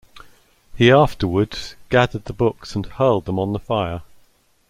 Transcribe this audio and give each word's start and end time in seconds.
He 0.75 0.89
afterwards 0.89 1.75
gathered 1.89 2.25
the 2.25 2.33
books 2.33 2.73
and 2.73 2.87
hurled 2.87 3.25
them 3.25 3.37
on 3.37 3.53
the 3.53 3.59
fire. 3.59 4.01